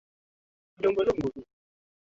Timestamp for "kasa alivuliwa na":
0.75-1.11